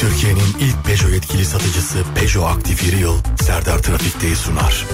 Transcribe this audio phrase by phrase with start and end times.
[0.00, 4.86] Türkiye'nin ilk Peugeot yetkili satıcısı Peugeot Aktif Yeri Yıl Serdar Trafik'teyi sunar.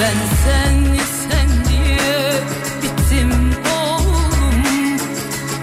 [0.00, 0.96] Ben sen
[1.28, 2.30] sen diye
[2.82, 3.30] bittim
[3.72, 4.62] oğlum.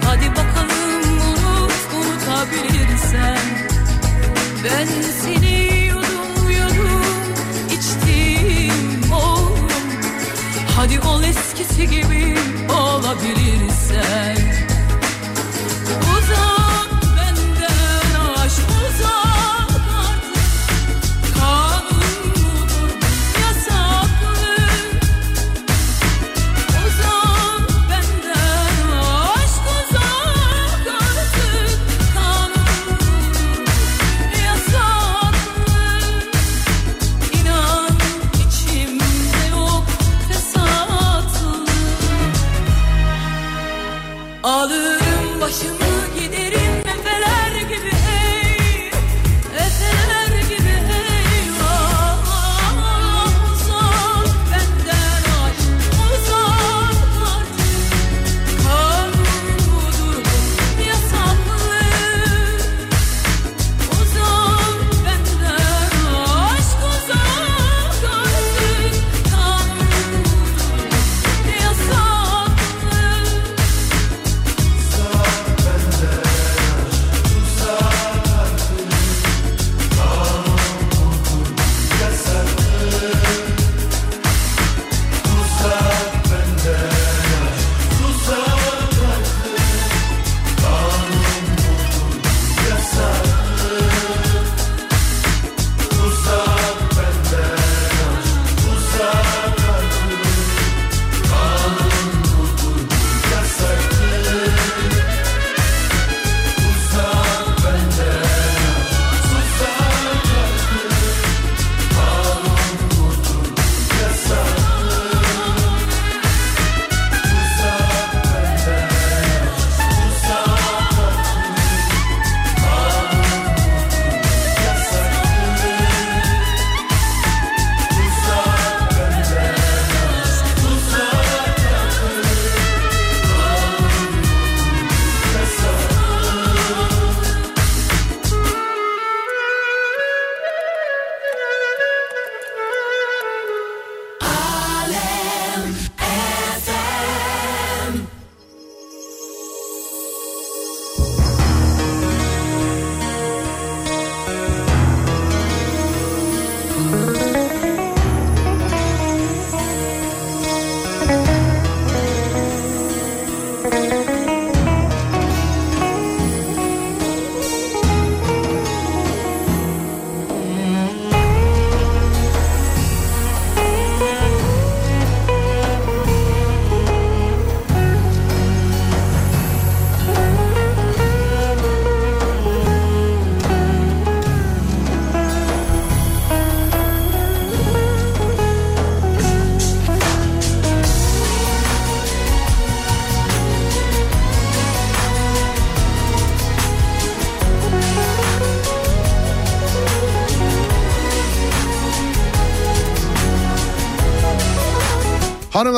[0.04, 3.38] Hadi bakalım unut unutabilirsen.
[4.64, 4.86] Ben
[5.22, 7.34] seni yudum yudum
[7.70, 9.70] içtim oğlum.
[10.76, 12.38] Hadi ol eskisi gibi
[12.70, 14.43] olabilirsen.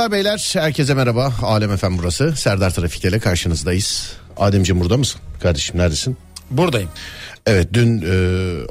[0.07, 1.33] Hanımlar beyler herkese merhaba.
[1.43, 2.37] Alem Efem burası.
[2.37, 4.13] Serdar Trafik'te ile karşınızdayız.
[4.37, 5.21] Ademciğim burada mısın?
[5.43, 6.17] Kardeşim neredesin?
[6.51, 6.89] Buradayım.
[7.47, 8.15] Evet dün e,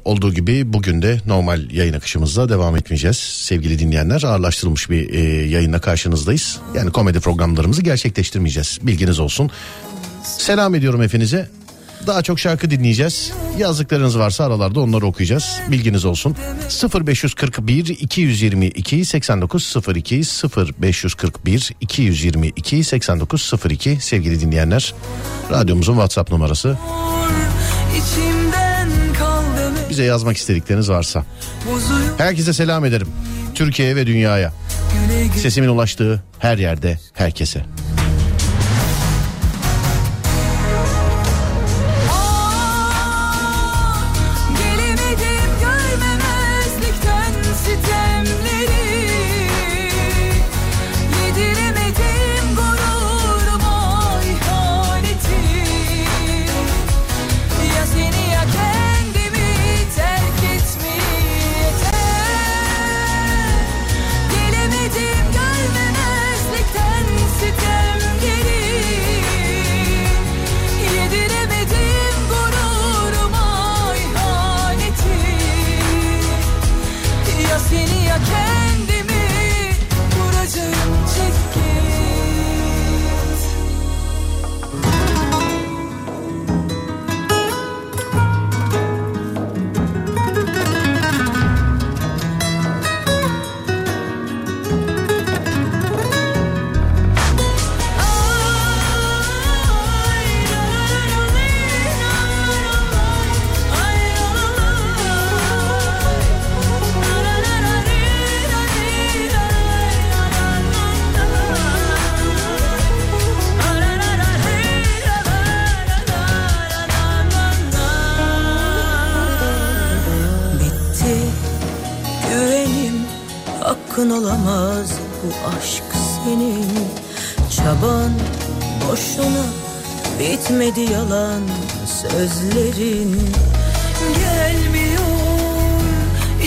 [0.06, 3.18] olduğu gibi bugün de normal yayın akışımızla devam etmeyeceğiz.
[3.18, 6.60] Sevgili dinleyenler ağırlaştırılmış bir e, yayınla karşınızdayız.
[6.76, 8.80] Yani komedi programlarımızı gerçekleştirmeyeceğiz.
[8.82, 9.52] Bilginiz olsun.
[10.24, 11.50] Selam ediyorum hepinize.
[12.08, 13.32] Daha çok şarkı dinleyeceğiz.
[13.58, 15.60] Yazdıklarınız varsa aralarda onları okuyacağız.
[15.72, 16.36] Bilginiz olsun.
[17.08, 20.22] 0541 222 8902
[20.58, 24.94] 0541 222 8902 sevgili dinleyenler.
[25.52, 26.78] Radyomuzun WhatsApp numarası.
[29.90, 31.26] Bize yazmak istedikleriniz varsa.
[32.18, 33.08] Herkese selam ederim.
[33.56, 34.54] Türkiye'ye ve dünyaya.
[35.42, 37.66] Sesimin ulaştığı her yerde herkese.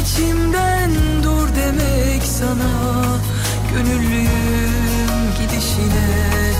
[0.08, 0.90] İçimden
[1.22, 2.70] dur demek sana.
[3.72, 6.52] Gönüllüyüm gidişine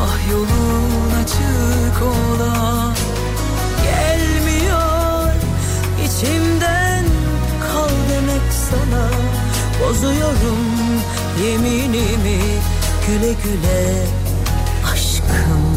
[0.00, 2.94] ah yolun açık ola.
[3.84, 5.32] Gelmiyor
[6.04, 7.04] içimden
[7.60, 9.08] kal demek sana.
[9.80, 10.66] Bozuyorum
[11.44, 12.40] yeminimi
[13.06, 14.06] güle güle
[14.92, 15.71] aşkım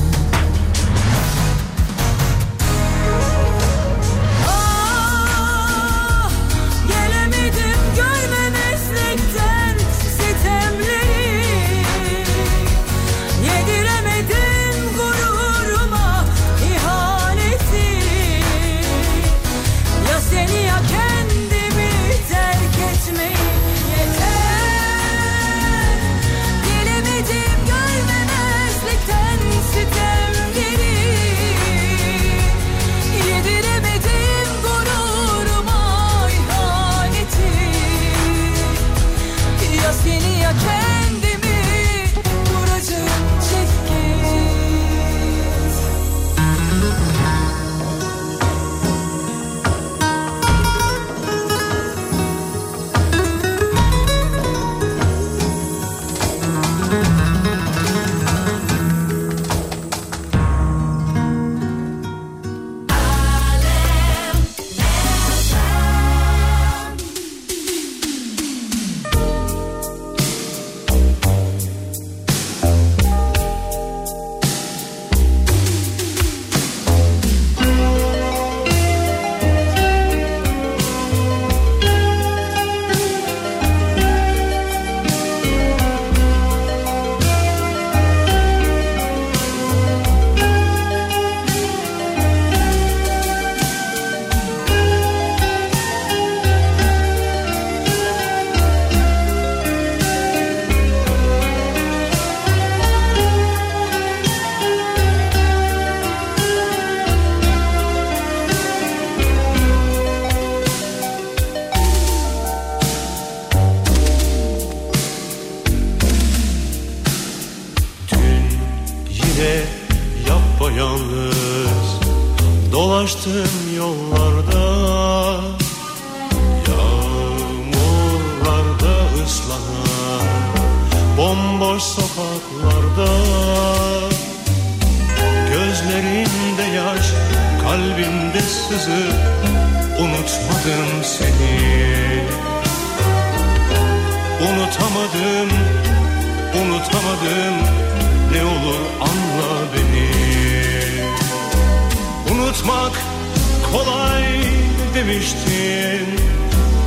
[155.76, 156.20] demiştin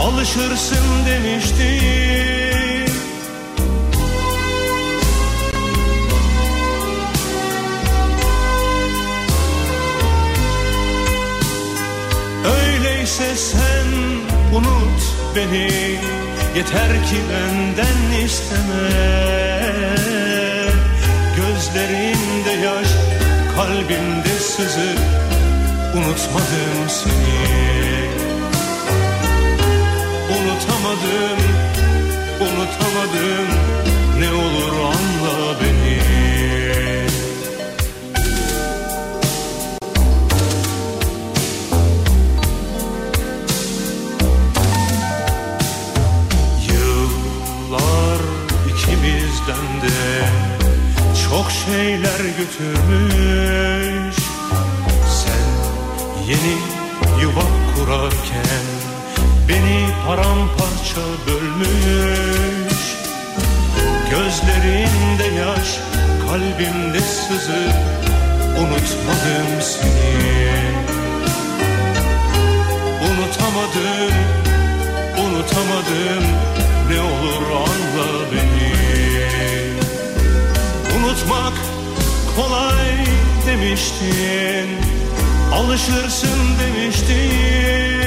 [0.00, 2.92] Alışırsın demiştin
[12.44, 13.86] Öyleyse sen
[14.56, 15.02] unut
[15.36, 15.98] beni
[16.56, 18.88] Yeter ki benden isteme.
[21.36, 22.88] Gözlerinde yaş,
[23.56, 24.94] kalbimde sızı
[25.94, 27.87] Unutmadım seni
[30.98, 31.38] Unutamadım,
[32.40, 33.48] unutamadım.
[34.18, 35.98] Ne olur anla beni.
[46.68, 48.20] Yıllar
[48.68, 50.24] ikimizden de
[51.30, 54.16] çok şeyler götürmüş.
[55.08, 55.48] Sen
[56.26, 56.56] yeni
[57.22, 58.77] yuva kurarken
[60.08, 62.78] paramparça bölmüş.
[64.10, 65.78] Gözlerinde yaş,
[66.26, 67.62] kalbimde sızı
[68.58, 70.58] Unutmadım seni.
[73.08, 74.14] Unutamadım,
[75.18, 76.24] unutamadım
[76.90, 78.72] Ne olur anla beni.
[80.98, 81.52] Unutmak
[82.36, 83.06] kolay
[83.46, 84.68] demiştin
[85.54, 87.97] Alışırsın demiştin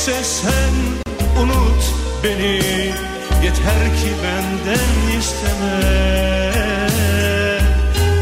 [0.00, 0.74] Öyleyse sen
[1.42, 1.84] unut
[2.24, 2.54] beni.
[3.44, 5.80] Yeter ki benden isteme.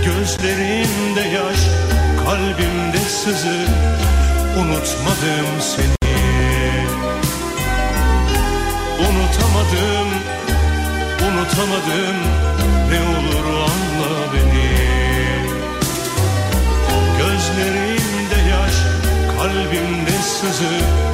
[0.04, 1.58] Gözlerimde yaş,
[2.24, 3.58] kalbimde sızı.
[4.58, 6.18] Unutmadım seni.
[8.98, 10.08] Unutamadım,
[11.28, 12.16] unutamadım.
[12.90, 14.68] Ne olur anla beni.
[17.18, 18.74] Gözlerimde yaş,
[19.38, 21.08] kalbimde sızı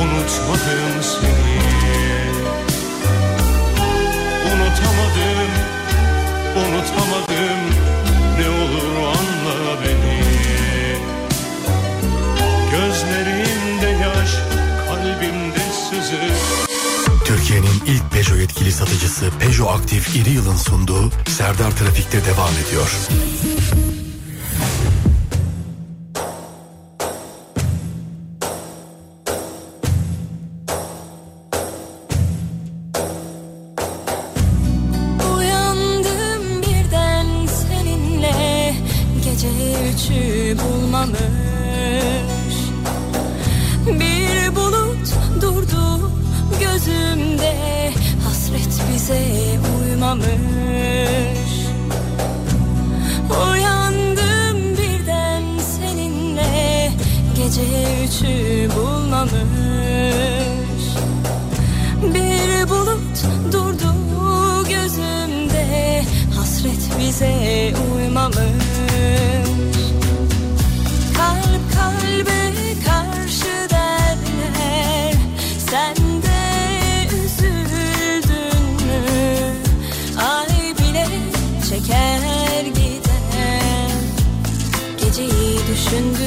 [0.00, 1.58] Unutmadım seni.
[4.52, 5.50] Unutamadım,
[6.56, 7.60] unutamadım.
[8.38, 10.22] Ne olur anla beni.
[12.70, 14.30] Gözlerimde yaş,
[14.88, 16.20] kalbimde sızı.
[17.24, 22.90] Türkiye'nin ilk Peugeot yetkili satıcısı Peugeot Aktif İri Yıl'ın sunduğu Serdar Trafik'te devam ediyor.
[49.18, 50.28] Bize uymamış.
[53.30, 56.92] Uyandım birden seninle
[57.36, 57.62] Gece
[58.04, 59.32] üçü bulmamış.
[62.02, 63.94] Bir bulut durdu
[64.68, 66.02] gözümde
[66.36, 68.67] Hasret bize uymamış
[85.90, 86.17] Geceyi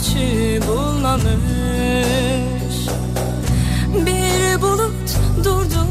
[0.00, 1.40] içi bulanmış
[4.06, 5.86] Bir bulut durdu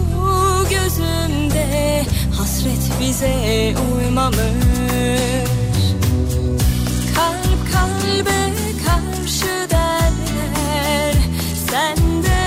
[0.70, 2.06] gözümde
[2.38, 4.38] Hasret bize uymamış
[7.16, 8.54] Kalp kalbe
[8.86, 11.16] karşı derler
[11.70, 12.42] Sen de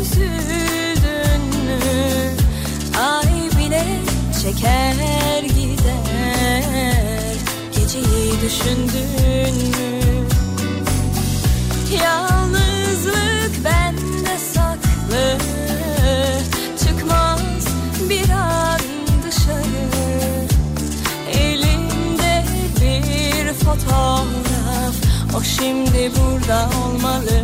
[0.00, 1.80] üzüldün mü?
[2.98, 3.84] Ay bile
[4.42, 6.62] çeker gider
[7.76, 9.91] geceyi düşündün mü?
[24.02, 24.90] sonra
[25.38, 27.42] O şimdi burada olmalı.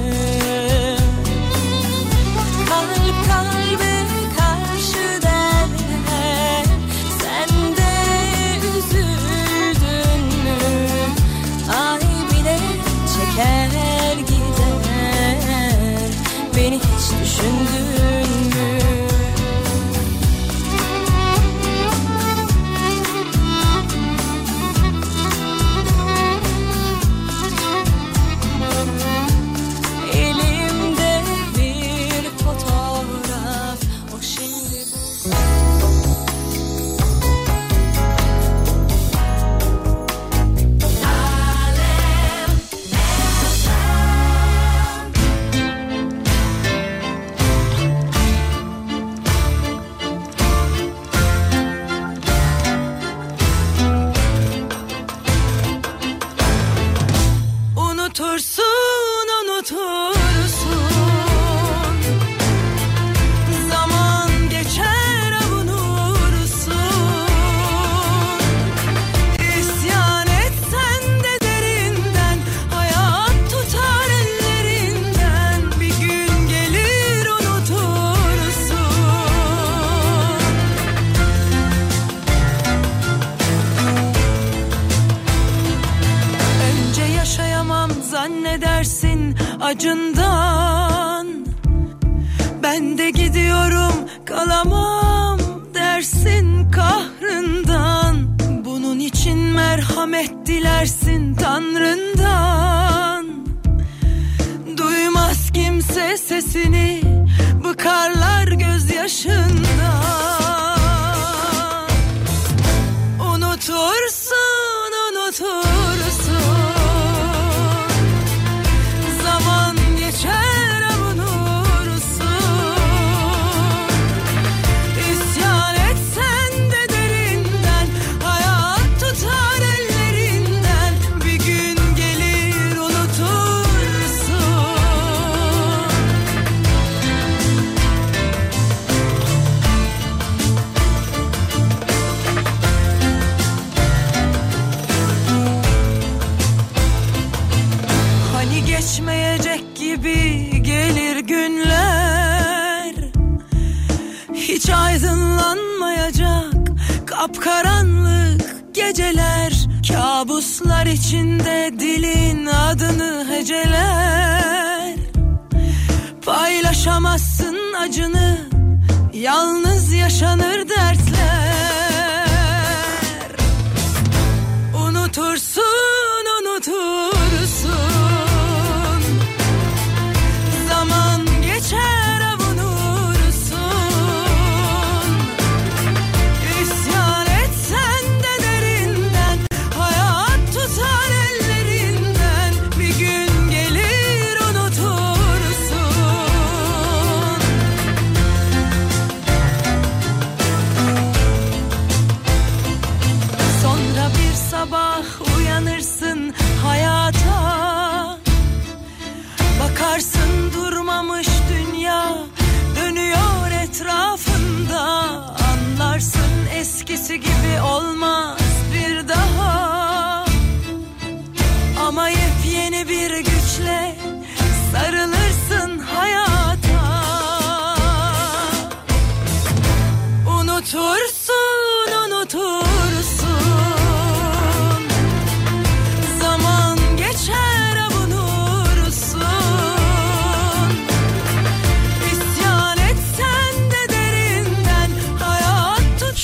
[175.39, 175.98] く。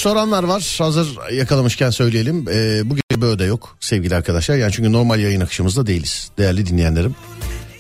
[0.05, 0.77] Soranlar var.
[0.79, 2.49] Hazır yakalamışken söyleyelim.
[2.49, 4.57] Ee, bu gece böyle yok sevgili arkadaşlar.
[4.57, 6.31] Yani çünkü normal yayın akışımızda değiliz.
[6.39, 7.15] Değerli dinleyenlerim.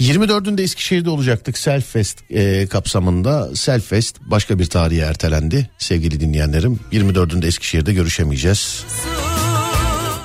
[0.01, 3.57] 24'ünde Eskişehir'de olacaktık Selfest e, kapsamında.
[3.57, 6.81] Selfest başka bir tarihe ertelendi sevgili dinleyenlerim.
[6.93, 8.85] 24'ünde Eskişehir'de görüşemeyeceğiz.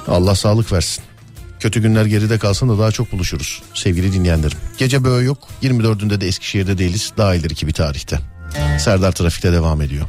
[0.08, 1.04] Allah sağlık versin.
[1.60, 4.58] Kötü günler geride kalsın da daha çok buluşuruz sevgili dinleyenlerim.
[4.78, 5.38] Gece böyle yok.
[5.64, 7.12] 24'ünde de Eskişehir'de değiliz.
[7.18, 8.20] Daha ileriki bir tarihte.
[8.80, 10.06] Serdar Trafik'te devam ediyor.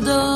[0.00, 0.29] the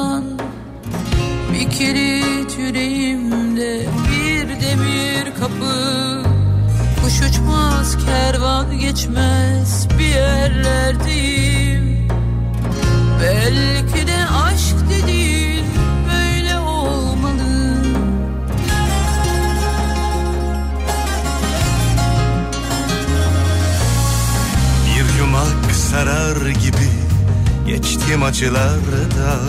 [27.94, 29.40] geçtim acılarda.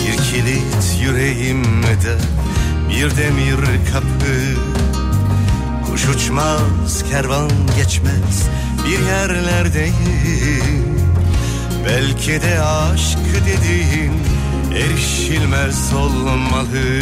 [0.00, 2.18] Bir kilit yüreğimde
[2.88, 3.56] bir demir
[3.92, 4.34] kapı.
[5.86, 8.48] Kuş uçmaz kervan geçmez
[8.86, 9.94] bir yerlerdeyim.
[11.86, 14.12] Belki de aşk dediğin
[14.74, 17.00] erişilmez olmalı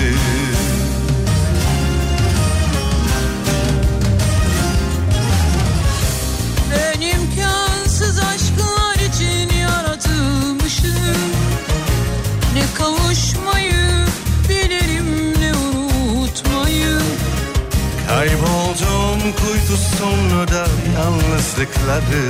[19.36, 22.24] Kayboldum kuytusunda yalnızlıkları.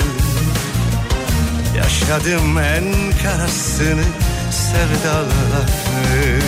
[1.77, 4.05] Yaşadım en karasını
[4.51, 6.41] sevdaları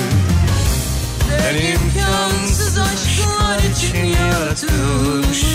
[1.30, 5.48] Ben imkansız aşklar için yaratılmışım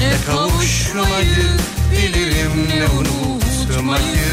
[0.00, 1.48] Ne kavuşmayı
[1.92, 4.32] bilirim ne unutmayı.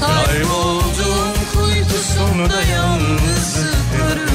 [0.00, 4.32] Kayboldum kuytusunda yalnızlıklarım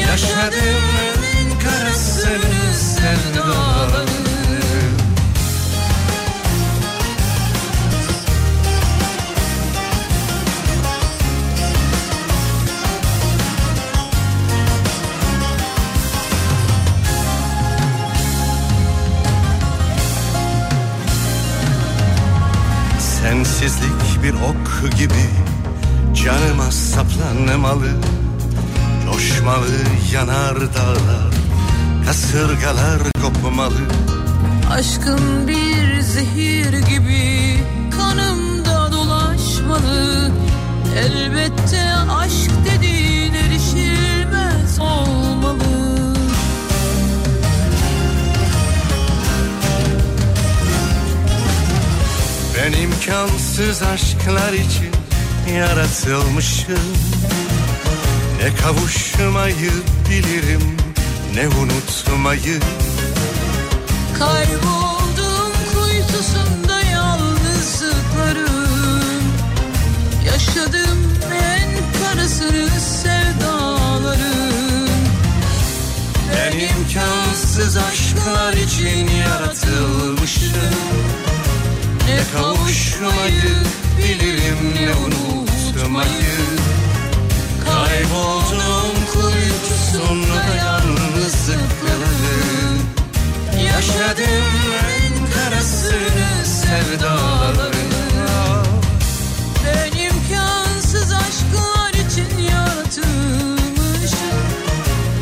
[0.00, 0.95] Yaşadım
[22.98, 25.26] Sensizlik bir ok gibi
[26.24, 27.90] canıma saplanmalı
[29.06, 29.66] Coşmalı
[30.12, 31.35] yanar dağlar
[32.06, 33.80] kasırgalar kopmalı.
[34.72, 37.56] Aşkın bir zehir gibi
[37.96, 40.30] kanımda dolaşmalı.
[40.98, 45.64] Elbette aşk dediğin erişilmez olmalı.
[52.56, 54.92] Ben imkansız aşklar için
[55.54, 56.78] yaratılmışım.
[58.42, 59.72] Ne kavuşmayı
[60.10, 60.85] bilirim
[61.36, 62.60] ne unutmayı?
[64.18, 69.22] Kayboldum kuytusunda yalnızlıklarım
[70.26, 70.98] Yaşadım
[71.32, 71.70] en
[72.00, 74.46] karasını sevdalarım
[76.34, 80.52] Ben imkansız aşklar için yaratılmışım.
[82.06, 83.54] Ne Kavuşmayı
[83.98, 86.36] bilirim ne unutmayı
[87.76, 92.76] Kayboldum kuytusunda yalnızlıklarım
[93.64, 94.44] Yaşadım
[94.96, 97.90] en karasını sevdalarım
[99.64, 104.40] Ben imkansız aşklar için yaratılmışım.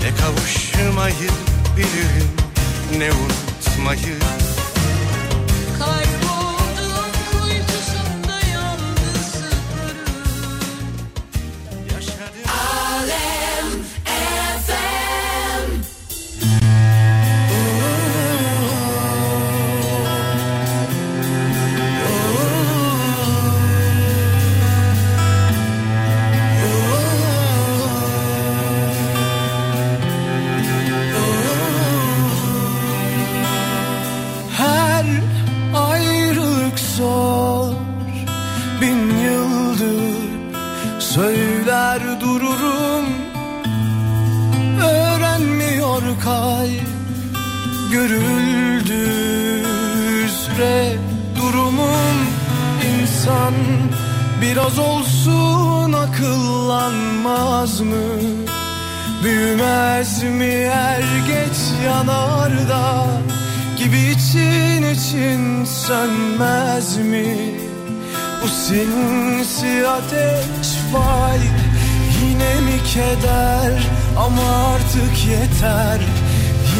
[0.03, 1.31] Ne kavuşmayı
[1.77, 2.31] bilirim
[2.99, 4.17] ne unutmayı
[75.05, 76.01] artık yeter.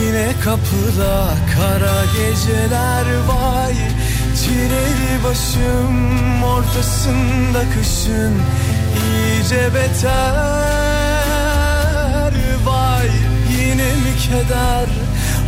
[0.01, 3.75] Yine kapıda kara geceler vay
[4.45, 8.35] Çileli başım ortasında kışın
[9.07, 10.15] iyice beter.
[12.65, 13.11] Vay
[13.51, 14.89] yine mi keder?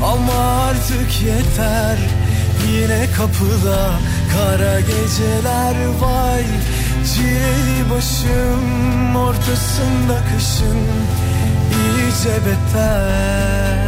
[0.05, 1.99] Ama artık yeter.
[2.73, 3.91] Yine kapıda
[4.33, 6.45] kara geceler vay
[7.15, 10.81] Çileli başım ortasında kışın
[12.17, 13.86] iyice beter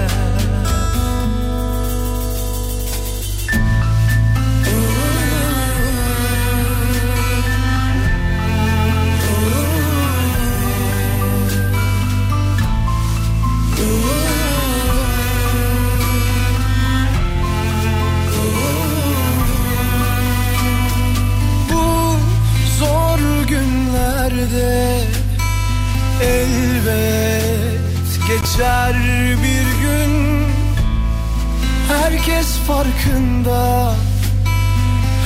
[32.68, 33.92] farkında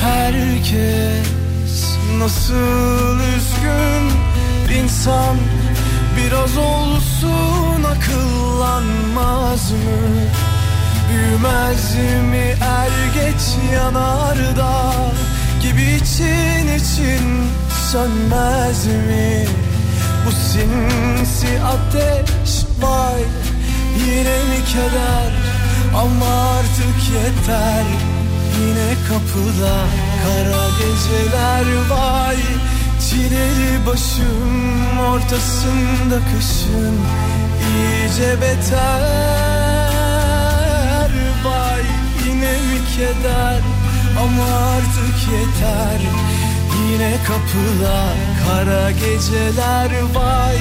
[0.01, 4.05] Herkes nasıl üzgün
[4.83, 5.37] İnsan
[6.17, 9.77] biraz olsun akıllanmaz mı?
[11.09, 11.95] Büyümez
[12.31, 14.93] mi er geç yanar da
[15.61, 17.23] Gibi için için
[17.91, 19.45] sönmez mi?
[20.25, 23.21] Bu sinsi ateş vay
[24.05, 25.42] Yine mi keder
[25.97, 27.85] ama artık yeter.
[28.59, 29.75] Yine kapıda
[30.23, 32.37] kara geceler vay
[33.09, 36.95] Çileli başım ortasında kışın
[37.69, 39.01] iyice beter.
[41.45, 41.83] Vay
[42.25, 43.61] yine mi keder
[44.19, 46.01] ama artık yeter.
[46.91, 47.97] Yine kapıda
[48.45, 50.57] kara geceler vay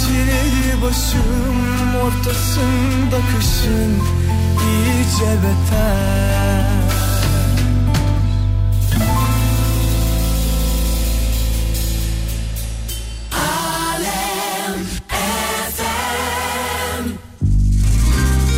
[0.00, 1.58] Çileli başım
[2.04, 4.19] ortasında kışın
[4.62, 6.70] iyice beter.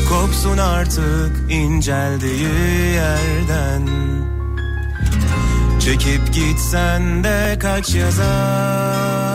[0.08, 3.88] Kopsun artık inceldiği yerden.
[5.80, 9.32] Çekip gitsen de kaç yazar?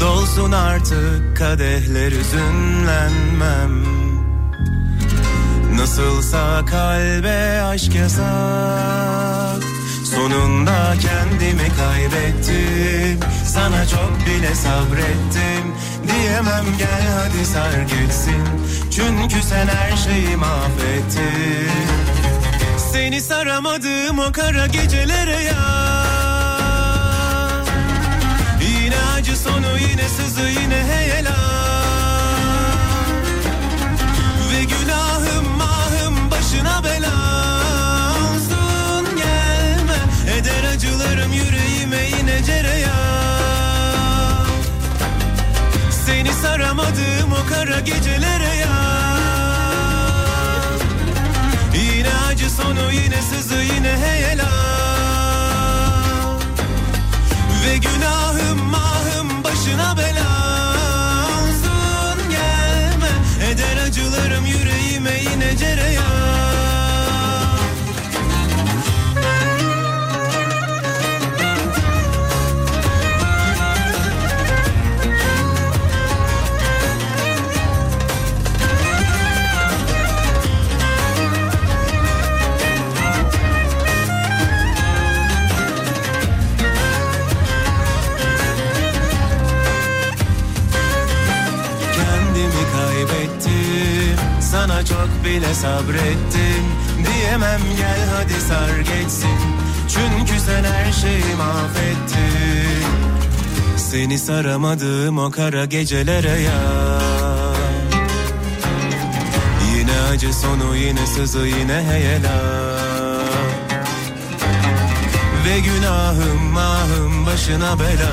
[0.00, 3.99] Dolsun artık kadehler üzünlenmem
[5.80, 9.62] Nasılsa kalbe aşk yasak.
[10.14, 13.20] Sonunda kendimi kaybettim.
[13.46, 15.74] Sana çok bile sabrettim.
[16.08, 18.44] Diyemem gel hadi sar gitsin.
[18.90, 21.70] Çünkü sen her şeyi mahvettin.
[22.92, 26.04] Seni saramadım o kara gecelere ya.
[28.62, 31.59] Yine acı sonu yine sızı yine heyelan
[36.50, 37.14] başına bela.
[38.14, 39.98] Olsun gelme.
[40.38, 42.90] Eder acılarım yüreğime yine cereyan.
[46.06, 48.80] Seni saramadım o kara gecelere ya.
[51.74, 54.48] Yine acı sonu yine sızı yine heyelan
[57.66, 60.30] Ve günahım mahım başına bela.
[62.30, 63.10] Gelme.
[63.50, 66.19] Eder acılarım yüreğime yine cereyan
[94.60, 96.64] Sana çok bile sabrettim.
[97.06, 99.38] Diyemem gel hadi sar geçsin.
[99.88, 102.86] Çünkü sen her şeyi mahvettin.
[103.76, 106.60] Seni saramadım o kara gecelere ya.
[109.76, 113.24] Yine acı sonu yine sızı yine heyelan
[115.46, 118.12] Ve günahım mahım başına bela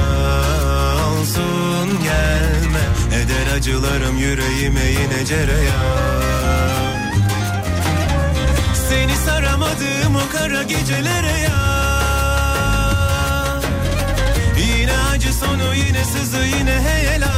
[1.19, 2.03] olsun.
[2.03, 2.79] Gel gelme
[3.21, 6.16] Eder acılarım yüreğime yine cereyan
[9.27, 11.59] Seni saramadığım o kara gecelere ya.
[14.57, 17.29] Yine acı sonu yine sızı yine heyelan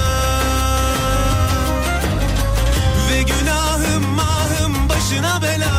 [3.12, 5.79] Ve günahım mahım başına bela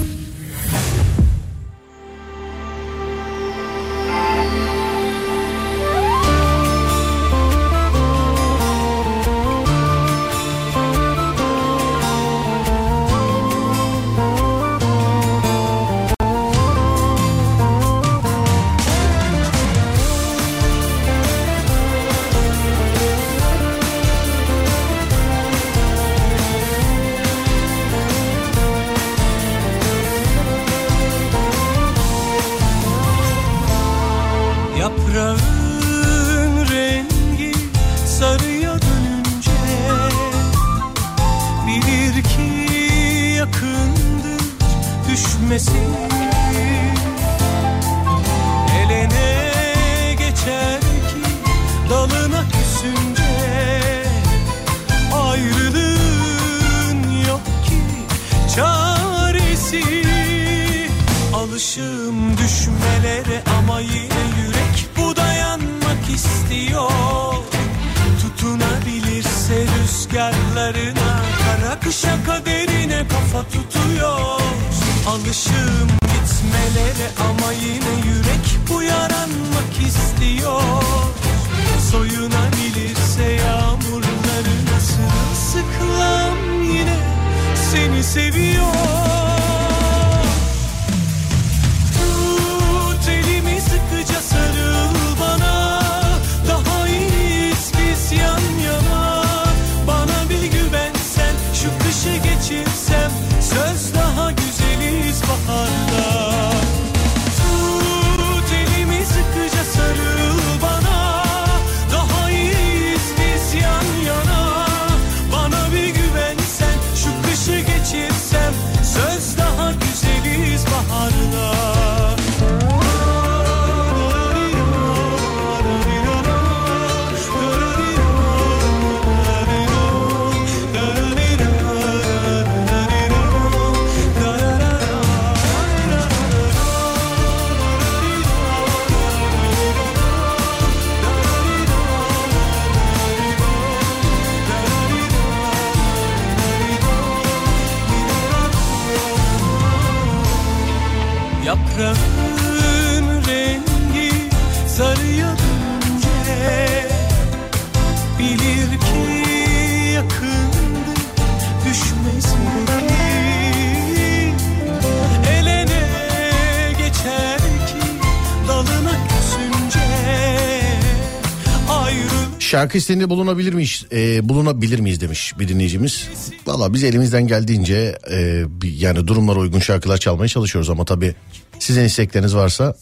[172.51, 173.85] Şarkı isteğinde bulunabilir miyiz?
[173.91, 176.09] Ee, bulunabilir miyiz demiş bir dinleyicimiz.
[176.47, 181.15] Valla biz elimizden geldiğince e, yani durumlara uygun şarkılar çalmaya çalışıyoruz ama tabii
[181.59, 182.75] sizin istekleriniz varsa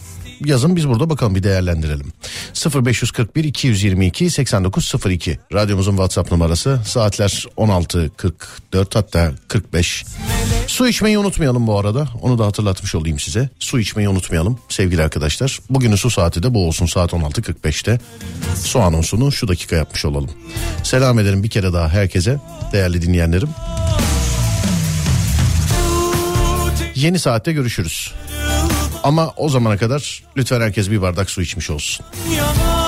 [0.46, 2.14] yazın biz burada bakalım bir değerlendirelim.
[2.86, 10.06] 0541 222 8902 radyomuzun WhatsApp numarası saatler 16.44 hatta 45.
[10.68, 13.50] Su içmeyi unutmayalım bu arada onu da hatırlatmış olayım size.
[13.60, 15.60] Su içmeyi unutmayalım sevgili arkadaşlar.
[15.70, 18.00] Bugünün su saati de bu olsun saat 16.45'te.
[18.64, 20.32] Su anonsunu şu dakika yapmış olalım.
[20.84, 22.40] Selam ederim bir kere daha herkese
[22.74, 23.50] değerli dinleyenlerim.
[26.96, 28.14] Yeni saatte görüşürüz.
[29.04, 32.06] Ama o zamana kadar lütfen herkes bir bardak su içmiş olsun.
[32.38, 32.79] yana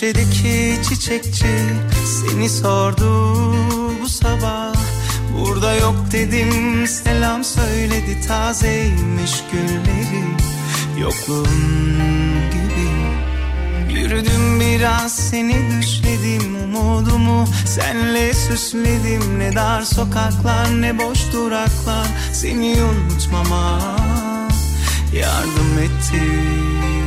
[0.00, 1.56] köşedeki çiçekçi
[2.06, 3.52] seni sordu
[4.02, 4.74] bu sabah.
[5.38, 10.24] Burada yok dedim selam söyledi tazeymiş gülleri
[11.00, 12.90] yokluğun gibi.
[13.94, 19.38] Yürüdüm biraz seni düşledim umudumu senle süsledim.
[19.38, 23.80] Ne dar sokaklar ne boş duraklar seni unutmama
[25.12, 26.99] yardım ettim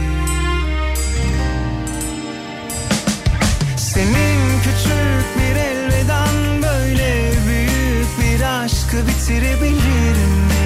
[5.37, 10.17] Bir elveden böyle büyük bir aşkı bitirebilir
[10.49, 10.63] mi?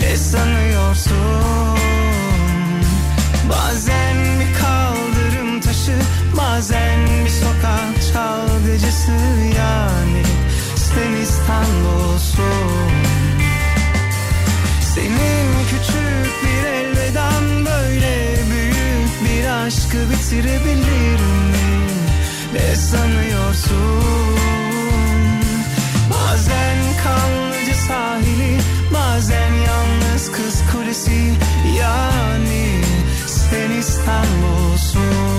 [0.00, 1.78] Ne sanıyorsun?
[3.50, 5.98] Bazen bir kaldırım taşı
[6.36, 9.12] Bazen bir sokak çalgıcısı
[9.58, 10.22] Yani
[10.76, 12.92] sen İstanbul'sun
[14.94, 21.57] Senin küçük bir elveden böyle büyük bir aşkı bitirebilir mi?
[22.52, 24.38] Ne sanıyorsun?
[26.10, 28.58] Bazen kanlıcı sahili,
[28.94, 31.34] bazen yalnız kız kulesi
[31.78, 32.82] Yani
[33.26, 35.37] sen İstanbul'sun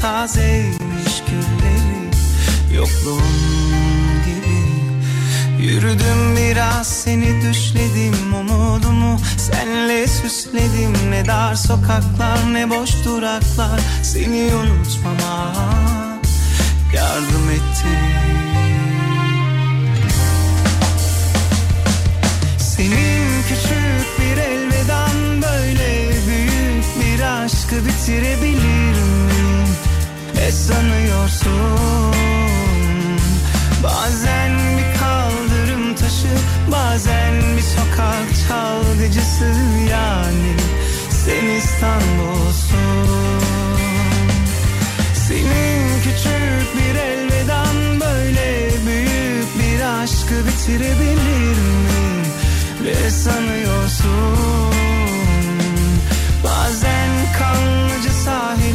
[0.00, 2.10] tazeymiş gülleri
[2.74, 3.20] Yokluğun
[4.26, 4.60] gibi
[5.62, 15.54] Yürüdüm biraz seni düşledim umudumu Senle süsledim ne dar sokaklar ne boş duraklar Seni unutmama
[16.94, 17.88] yardım etti
[22.58, 28.69] Senin küçük bir elveden böyle büyük bir aşkı bitirebilir?
[30.50, 32.14] Ne sanıyorsun?
[33.82, 36.28] Bazen bir kaldırım taşı,
[36.72, 39.44] bazen bir sokak çalgıcısı
[39.90, 40.54] yani
[41.10, 43.40] sen İstanbul'sun.
[45.14, 52.22] Senin küçük bir elveden böyle büyük bir aşkı bitirebilir mi?
[52.84, 54.70] Ne sanıyorsun?
[56.44, 58.69] Bazen kanlıcı sahili,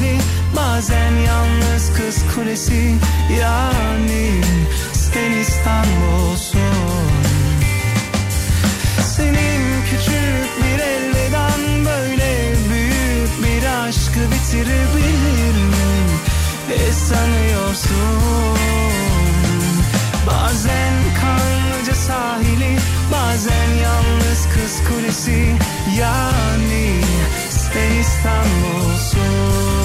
[0.76, 2.96] bazen yalnız kız kulesi
[3.40, 4.42] Yani
[4.94, 6.60] sen İstanbul'sun
[9.16, 15.96] senin küçük bir elveden böyle büyük bir aşkı bitirebilir mi?
[16.70, 18.58] Ne sanıyorsun?
[20.28, 22.78] Bazen kanlıca sahili,
[23.12, 25.56] bazen yalnız kız kulesi
[26.00, 27.02] Yani
[27.50, 29.85] sen İstanbul'sun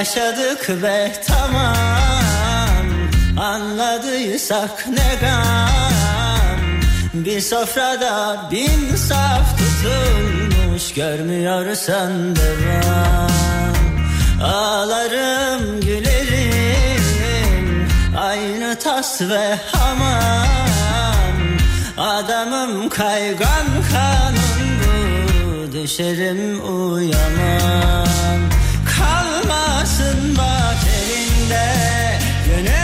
[0.00, 2.86] Yaşadık ve tamam.
[3.38, 6.58] Anladıysak ne gam?
[7.14, 13.30] Bir sofrada bin saf tutulmuş Görmüyorsan devam
[14.44, 17.08] Ağlarım gülerim
[18.18, 21.36] Aynı tas ve hamam.
[21.98, 28.40] Adamım kaygan kanun bu Düşerim uyamam
[29.90, 32.79] Kalmasın bak elinde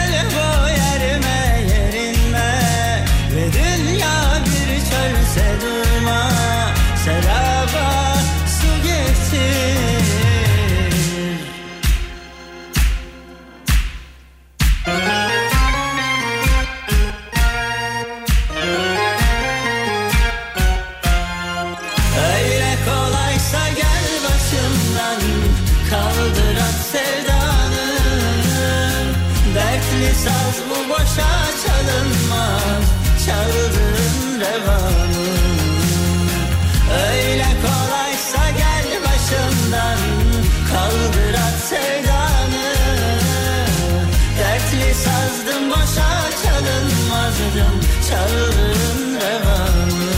[48.09, 50.11] çaldığın revanı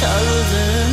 [0.00, 0.83] çaldığın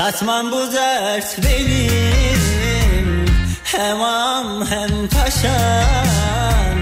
[0.00, 3.26] Satmam bu dert benim.
[3.64, 6.78] Hem am hem taşan.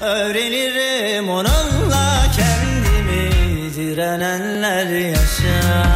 [0.00, 3.74] Öğrenirim onunla kendimi.
[3.74, 5.95] Direnenler yaşar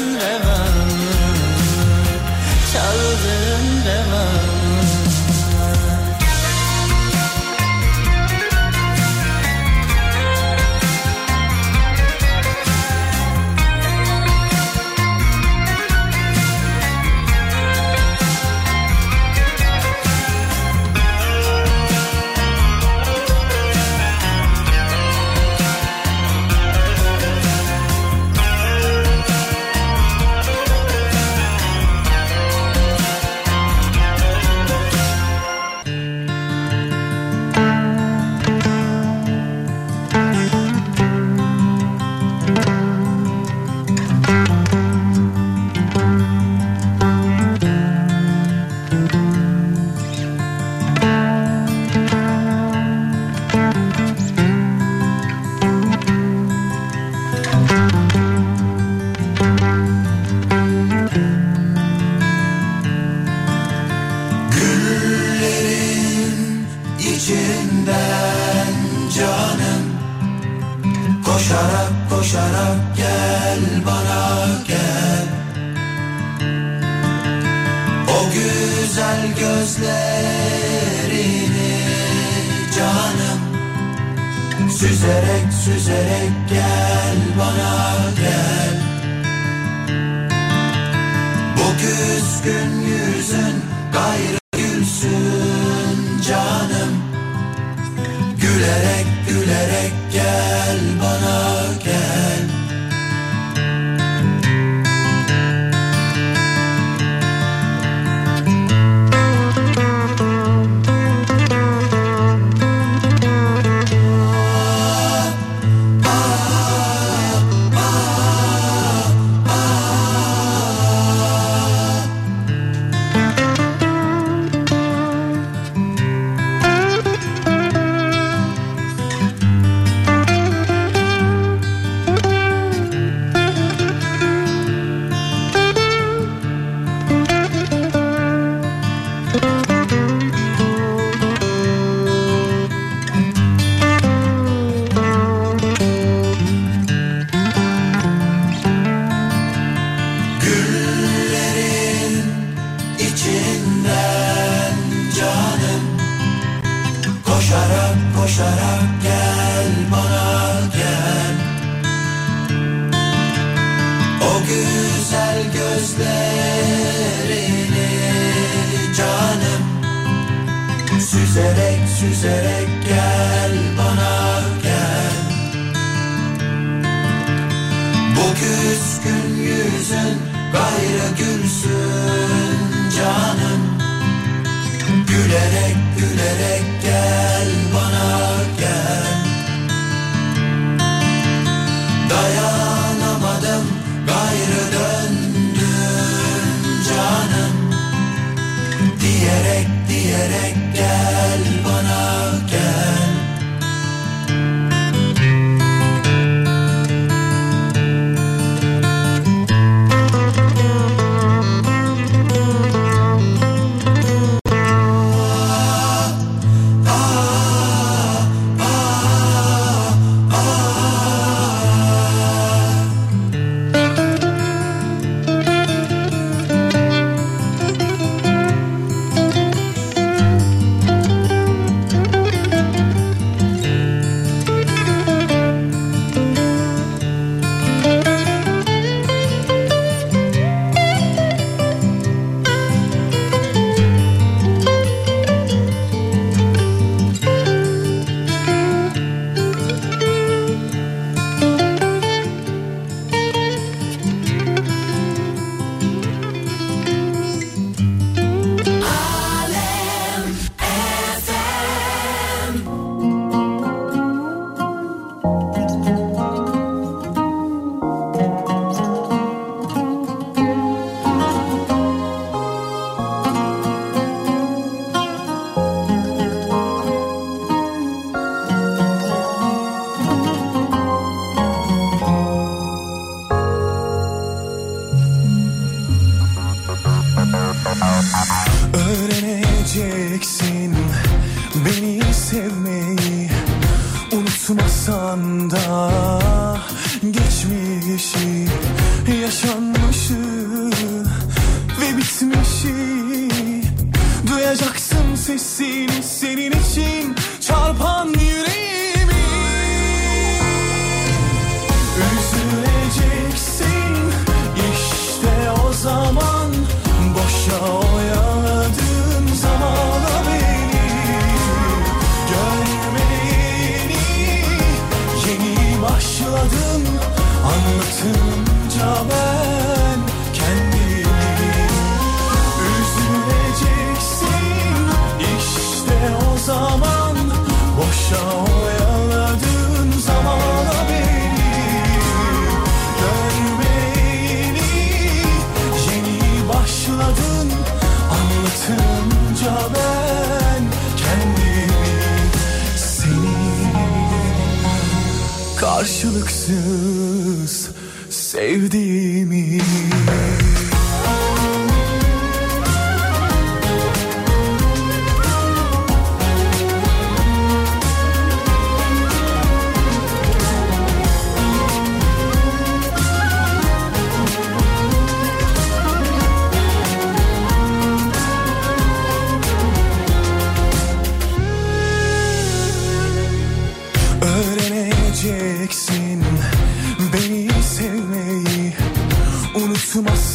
[199.11, 201.00] diyerek diyerek gel.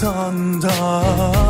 [0.06, 1.45] yatağında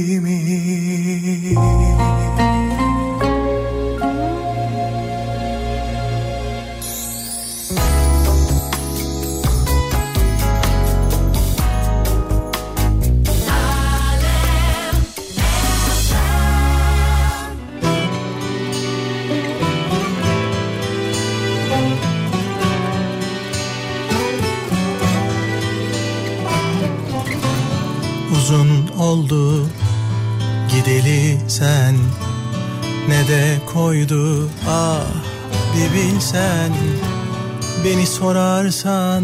[37.86, 39.24] Beni sorarsan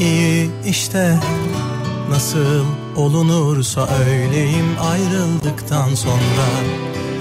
[0.00, 1.18] iyi işte.
[2.10, 2.64] Nasıl
[2.96, 6.48] olunursa öyleyim ayrıldıktan sonra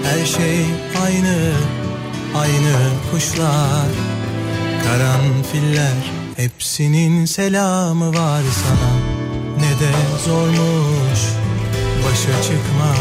[0.04, 0.66] Her şey
[1.06, 1.52] aynı,
[2.36, 2.76] aynı
[3.12, 3.88] kuşlar
[4.84, 6.12] Karanfiller.
[6.36, 8.92] Hepsinin selamı var sana.
[9.58, 9.92] Ne de
[10.26, 11.20] zormuş
[12.06, 12.96] başa çıkma.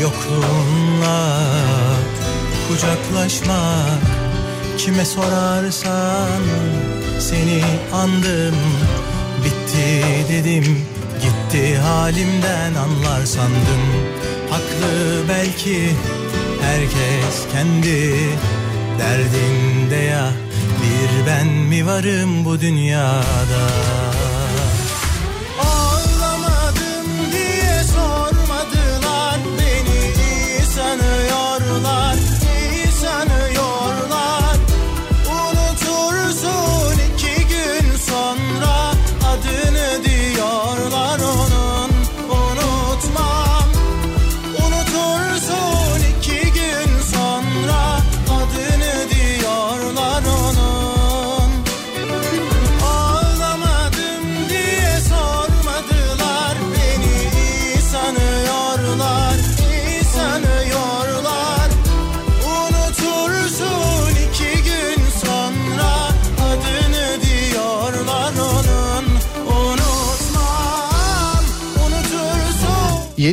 [0.00, 1.40] Yokluğunla
[2.68, 4.13] kucaklaşmak.
[4.78, 6.42] Kime sorarsan
[7.18, 7.62] seni
[7.92, 8.54] andım.
[9.44, 10.64] Bitti dedim
[11.22, 13.84] gitti halimden anlar sandım.
[14.50, 15.90] Haklı belki
[16.62, 18.14] herkes kendi
[18.98, 20.32] derdinde ya.
[20.82, 23.93] Bir ben mi varım bu dünyada?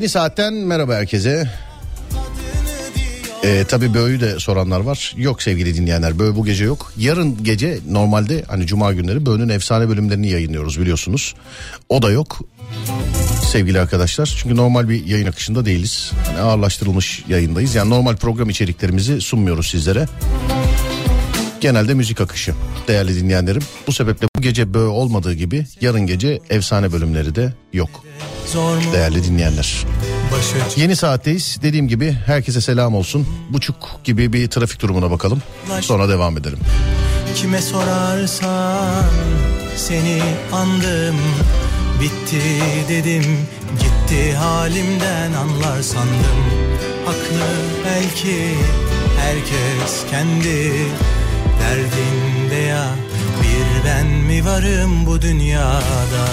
[0.02, 1.50] Yeni saatten merhaba herkese.
[3.44, 5.14] Ee, tabii Böğ'ü de soranlar var.
[5.18, 6.94] Yok sevgili dinleyenler Böğ bu gece yok.
[6.98, 11.36] Yarın gece normalde hani cuma günleri Böğ'ün efsane bölümlerini yayınlıyoruz biliyorsunuz.
[11.90, 12.40] O da yok
[13.52, 14.38] sevgili arkadaşlar.
[14.42, 16.12] Çünkü normal bir yayın akışında değiliz.
[16.28, 17.76] Hani ağırlaştırılmış yayındayız.
[17.76, 20.08] Yani normal program içeriklerimizi sunmuyoruz sizlere.
[21.62, 22.54] Genelde müzik akışı
[22.88, 23.62] değerli dinleyenlerim.
[23.88, 27.90] Bu sebeple bu gece Böğ olmadığı gibi yarın gece efsane bölümleri de yok.
[28.94, 29.86] Değerli dinleyenler.
[30.76, 31.58] Yeni saatteyiz.
[31.62, 33.28] Dediğim gibi herkese selam olsun.
[33.50, 35.42] Buçuk gibi bir trafik durumuna bakalım.
[35.82, 36.60] Sonra devam edelim.
[37.36, 39.06] Kime sorarsan
[39.76, 41.16] seni andım
[42.02, 42.42] Bitti
[42.90, 43.24] dedim
[43.80, 46.40] gitti halimden anlar sandım
[47.06, 47.42] Haklı
[47.86, 48.56] belki
[49.20, 50.72] herkes kendi
[51.60, 52.86] derdinde ya
[53.42, 56.26] Bir ben mi varım bu dünyada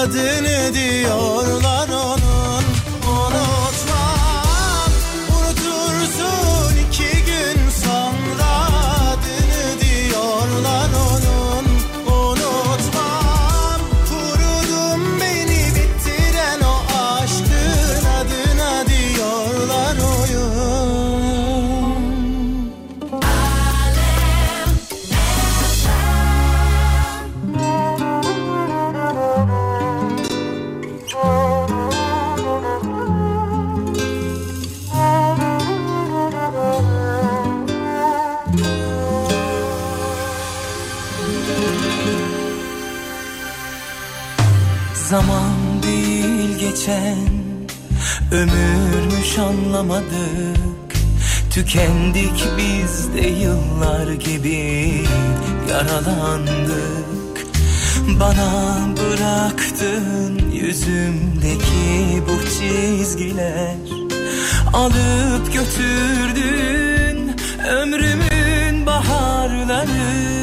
[0.00, 1.49] adını diyorlar
[46.90, 47.28] geçen
[48.32, 50.94] ömürmüş anlamadık.
[51.50, 55.04] Tükendik biz de yıllar gibi
[55.70, 57.46] yaralandık.
[58.20, 63.76] Bana bıraktın yüzümdeki bu çizgiler.
[64.72, 67.36] Alıp götürdün
[67.68, 70.39] ömrümün baharları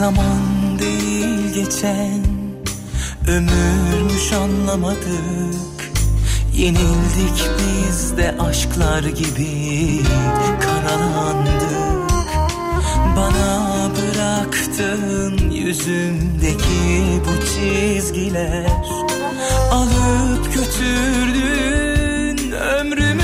[0.00, 2.24] Zaman değil geçen.
[3.28, 5.92] Ömürmüş anlamadık.
[6.54, 10.02] Yenildik biz de aşklar gibi.
[10.60, 12.10] Karalandık.
[13.16, 18.70] Bana bıraktın yüzümdeki bu çizgiler.
[19.72, 23.19] Alıp götürdün ömrümün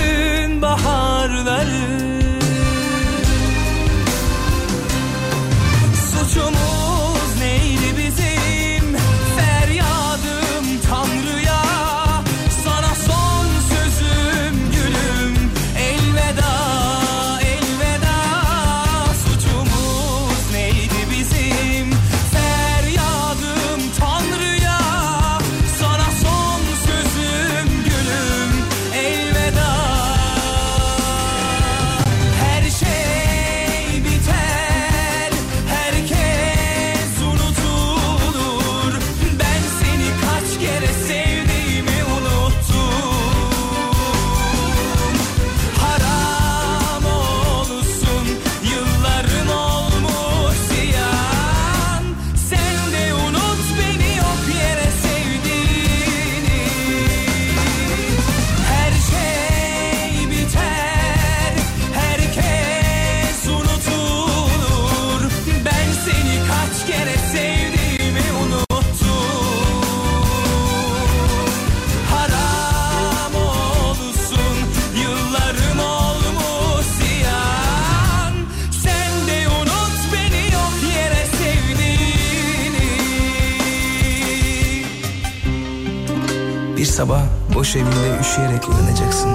[86.97, 87.23] sabah
[87.55, 89.31] boş evinde üşüyerek uyanacaksın.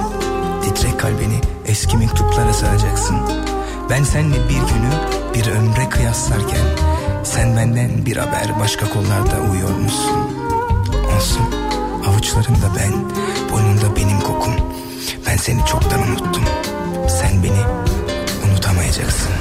[0.63, 3.17] Titrek kalbini eski mektuplara saracaksın.
[3.89, 4.91] Ben seninle bir günü
[5.33, 6.65] bir ömre kıyaslarken
[7.23, 10.17] sen benden bir haber başka kollarda uyuyormuşsun.
[11.15, 11.45] Olsun
[12.07, 12.93] avuçlarında ben,
[13.51, 14.53] boynunda benim kokum.
[15.27, 16.43] Ben seni çoktan unuttum.
[17.07, 17.61] Sen beni
[18.51, 19.40] unutamayacaksın.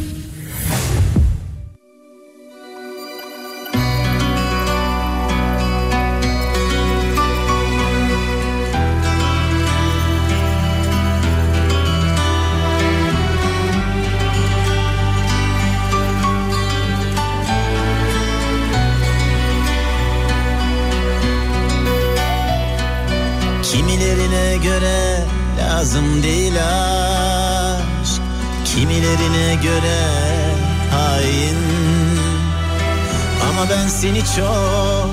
[34.01, 35.09] Seni çok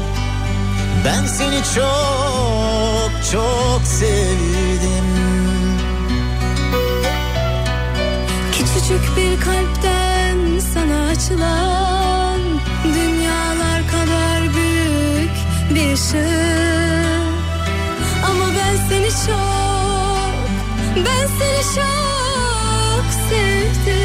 [1.04, 5.08] Ben seni çok çok sevdim.
[8.52, 12.40] Küçücük bir kalpten sana açılan
[12.84, 15.30] Dünyalar kadar büyük
[15.74, 16.18] bir ışık.
[18.24, 20.34] Ama ben seni çok,
[20.96, 23.97] ben seni çok sevdim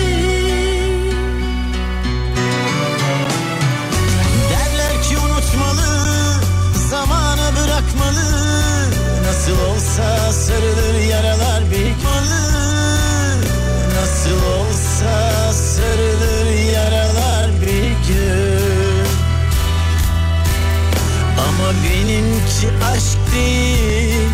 [22.14, 24.30] benimki aşk değil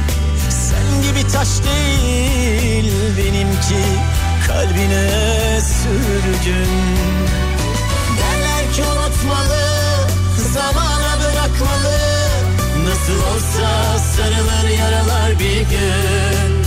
[0.49, 3.84] Sen gibi taş değil Benimki
[4.47, 6.69] kalbine sürgün.
[8.19, 9.65] Derler ki unutmalı
[10.53, 11.97] Zamana bırakmalı.
[12.84, 16.64] Nasıl olsa sarılır yaralar bir gün.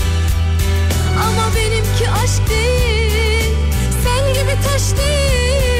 [1.18, 3.54] Ama benimki aşk değil
[4.04, 5.71] Sen gibi taş değil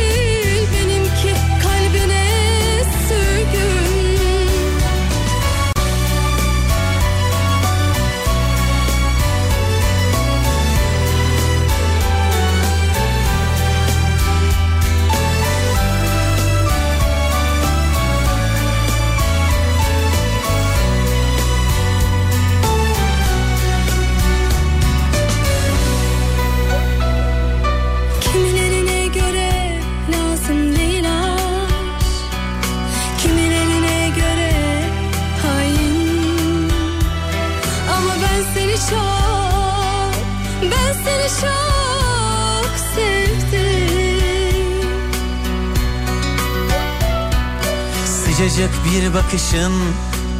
[48.53, 49.73] Sıcacık bir bakışın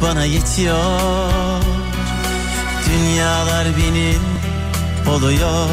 [0.01, 1.61] bana yetiyor.
[2.85, 4.21] Dünyalar benim
[5.15, 5.67] oluyor.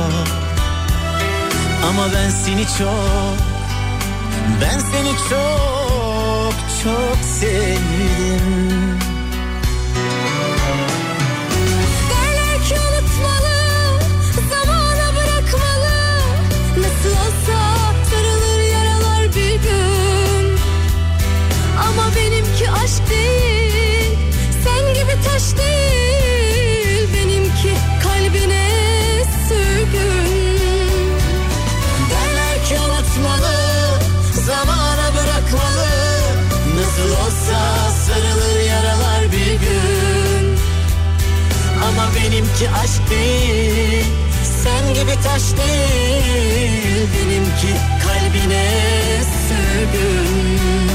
[1.88, 3.36] Ama ben seni çok
[4.60, 8.89] Ben seni çok çok sevdim
[22.84, 24.18] aşk değil,
[24.64, 27.08] sen gibi taş değil.
[27.14, 28.68] Benimki kalbine
[29.48, 30.40] sürgün.
[32.10, 33.80] Derler ki unutmalı
[34.46, 35.90] Zamana bırakmalı
[36.76, 40.58] Nasıl olsa sarılır yaralar bir gün
[41.84, 44.04] Ama benimki aşk değil
[44.62, 47.76] Sen gibi taş değil Benimki
[48.06, 48.66] kalbine
[49.48, 50.89] sürgün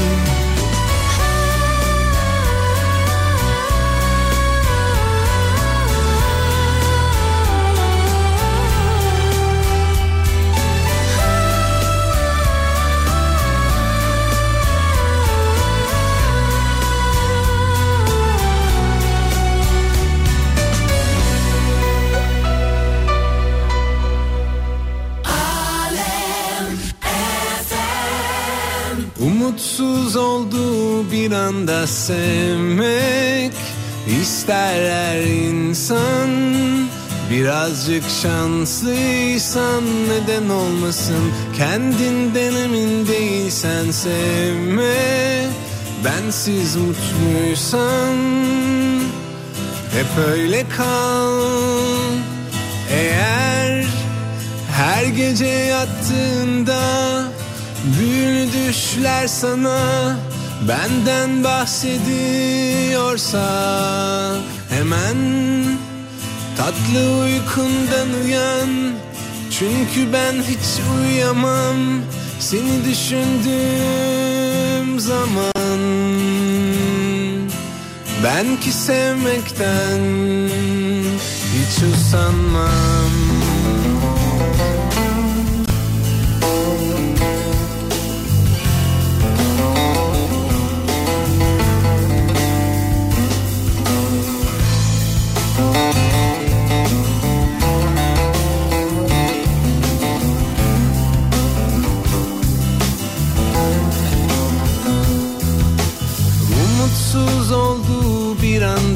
[31.26, 33.52] bir anda sevmek
[34.22, 36.30] ister her insan.
[37.30, 41.32] Birazcık şanslıysan neden olmasın?
[41.56, 45.46] Kendinden emin değilsen sevme.
[46.04, 48.16] Bensiz mutluysan
[49.92, 52.12] hep öyle kal.
[52.90, 53.86] Eğer
[54.72, 56.76] her gece yattığında
[57.86, 60.16] Büyülü düşler sana
[60.62, 63.46] benden bahsediyorsa
[64.70, 65.16] Hemen
[66.56, 68.68] tatlı uykundan uyan.
[69.50, 71.76] Çünkü ben hiç uyuyamam
[72.40, 73.40] seni düşündüğüm
[75.00, 75.80] zaman.
[78.24, 80.00] Ben ki sevmekten
[81.54, 83.05] hiç usanmam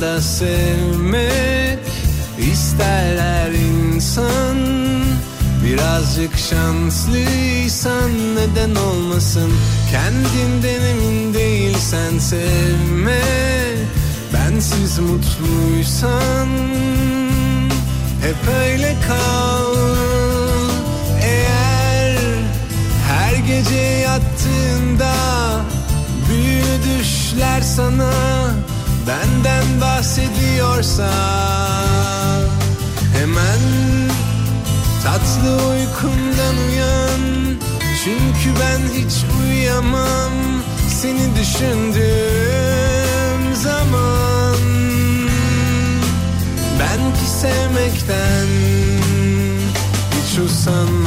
[0.00, 1.78] anda sevmek
[2.52, 4.56] ister her insan.
[5.64, 9.52] Birazcık şanslıysan neden olmasın?
[9.90, 13.20] Kendinden emin değilsen sevme.
[14.34, 16.48] Bensiz mutluysan
[18.22, 19.76] hep öyle kal.
[21.22, 22.16] Eğer
[23.08, 25.14] her gece yattığında
[26.28, 28.10] Büyülü düşler sana
[29.06, 31.10] benden bahsediyorsa
[33.18, 33.60] Hemen
[35.04, 37.20] tatlı uykundan uyan.
[38.04, 40.32] Çünkü ben hiç uyuyamam
[40.88, 41.94] seni düşündüğüm
[43.54, 44.56] zaman.
[46.80, 48.46] Ben ki sevmekten
[50.12, 50.99] hiç usanmam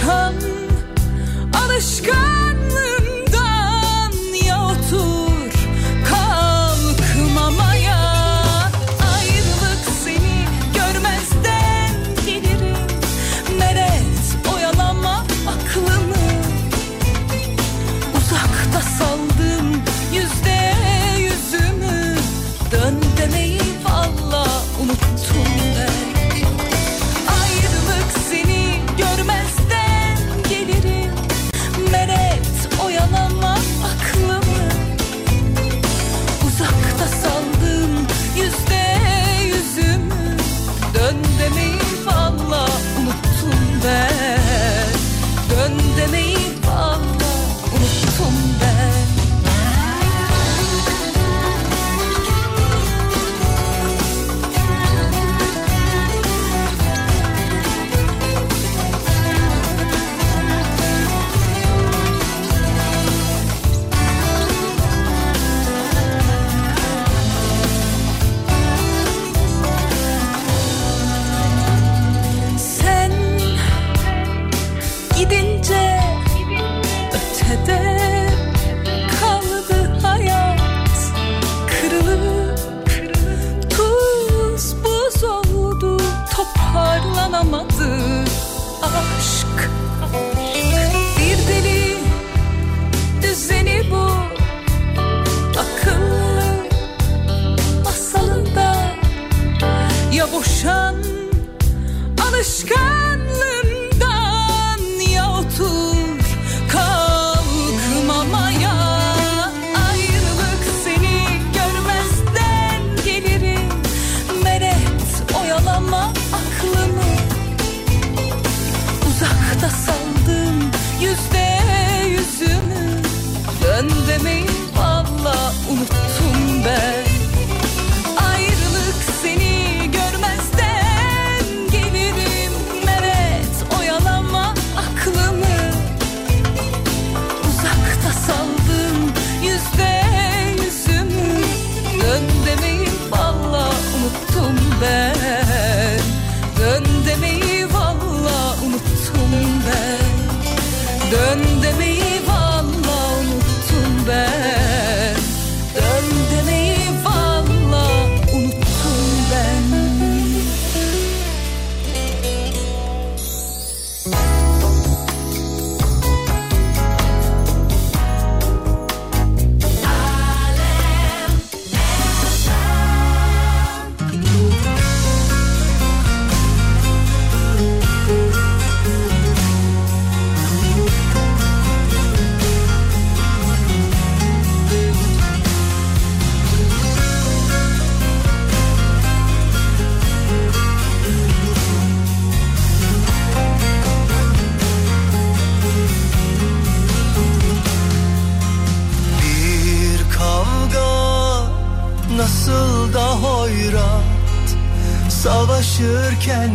[0.00, 0.32] Ya
[1.52, 2.47] boşan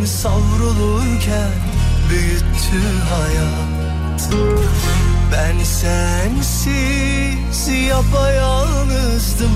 [0.05, 1.51] Savrulurken
[2.09, 4.29] büyüttü hayat.
[5.31, 9.49] Ben sensiz yapayalnızdım.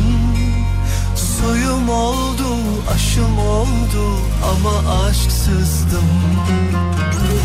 [1.16, 2.58] Suyum oldu,
[2.94, 4.20] aşım oldu
[4.52, 6.10] ama aşksızdım.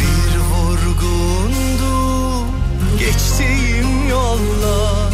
[0.01, 1.97] Bir vurgundu
[2.99, 5.13] geçtiğim yollar.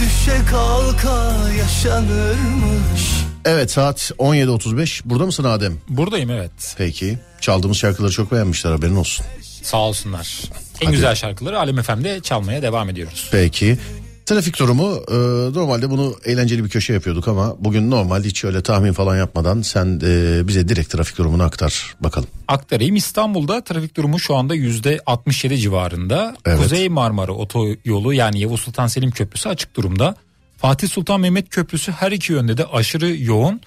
[0.00, 1.18] Düşe kalka
[1.58, 3.13] yaşanırmış
[3.44, 5.72] Evet saat 17.35 burada mısın Adem?
[5.88, 6.74] Buradayım evet.
[6.78, 9.26] Peki çaldığımız şarkıları çok beğenmişler haberin olsun.
[9.62, 10.40] Sağ olsunlar.
[10.80, 10.94] En Hadi.
[10.96, 13.28] güzel şarkıları Alem FM'de çalmaya devam ediyoruz.
[13.32, 13.78] Peki
[14.26, 15.14] trafik durumu e,
[15.58, 20.00] normalde bunu eğlenceli bir köşe yapıyorduk ama bugün normal hiç öyle tahmin falan yapmadan sen
[20.04, 22.28] e, bize direkt trafik durumunu aktar bakalım.
[22.48, 26.36] Aktarayım İstanbul'da trafik durumu şu anda yüzde 67 civarında.
[26.46, 26.58] Evet.
[26.58, 30.16] Kuzey Marmara Otoyolu yani Yavuz Sultan Selim Köprüsü açık durumda.
[30.64, 33.60] Fatih Sultan Mehmet Köprüsü her iki yönde de aşırı yoğun.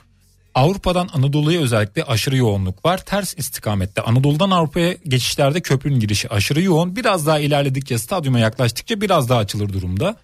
[0.56, 2.98] Avrupa'dan Anadolu'ya özellikle aşırı yoğunluk var.
[2.98, 6.96] Ters istikamette Anadolu'dan Avrupa'ya geçişlerde köprünün girişi aşırı yoğun.
[6.96, 10.16] Biraz daha ilerledikçe stadyuma yaklaştıkça biraz daha açılır durumda.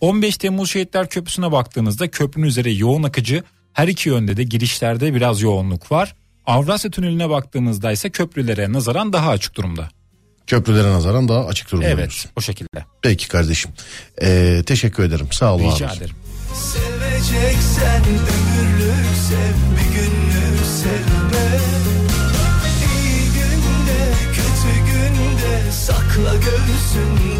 [0.00, 3.42] 15 Temmuz Şehitler Köprüsü'ne baktığınızda köprünün üzeri yoğun akıcı
[3.72, 6.16] her iki yönde de girişlerde biraz yoğunluk var.
[6.46, 9.88] Avrasya Tüneli'ne baktığımızda ise köprülere nazaran daha açık durumda.
[10.46, 11.88] Köprülere nazaran daha açık durumda.
[11.88, 12.84] Evet o şekilde.
[13.02, 13.70] Peki kardeşim.
[14.22, 15.26] Ee, teşekkür ederim.
[15.30, 15.96] Sağ ol Rica abi.
[15.96, 16.14] ederim.
[16.54, 21.58] Seveceksen ömürlük sev bir günlük sevme.
[22.94, 27.31] İyi günde kötü günde sakla göğsünde.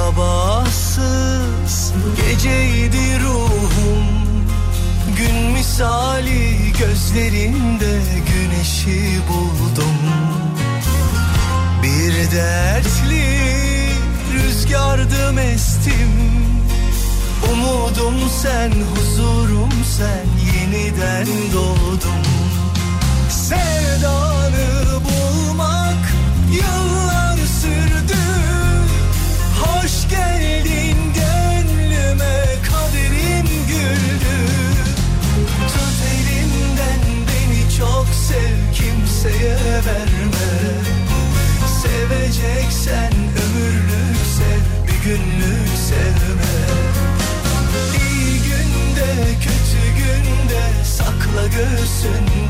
[0.00, 4.06] sabahsız geceydi ruhum.
[5.16, 8.00] Gün misali gözlerinde
[8.32, 9.98] güneşi buldum.
[11.82, 13.24] Bir dertli
[14.34, 16.10] rüzgardım estim
[17.52, 22.39] Umudum sen, huzurum sen, yeniden doğdum.
[51.50, 52.49] göğsünde.